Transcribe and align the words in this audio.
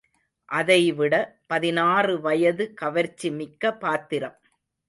அதைவிட 0.49 1.13
பதினாறு 1.47 2.21
வயது 2.21 2.73
கவர்ச்சி 2.73 3.31
மிக்க 3.31 3.73
பாத்திரம். 3.75 4.37